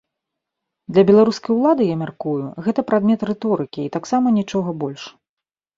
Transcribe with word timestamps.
Для 0.95 1.03
беларускай 1.09 1.53
улады, 1.59 1.83
я 1.93 1.97
мяркую, 2.03 2.35
гэта 2.69 2.87
прадмет 2.89 3.27
рыторыкі 3.33 3.81
і 3.87 3.95
таксама 3.99 4.27
нічога 4.41 4.69
больш. 4.85 5.03